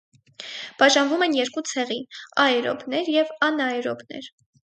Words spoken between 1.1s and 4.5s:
են երկու ցեղի, աերոբներ և անաերոբներ։